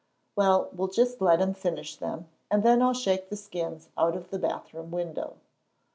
[0.35, 4.31] "Well, we'll just let him finish them, and then I'll shake the skins out of
[4.31, 5.35] the bath room window."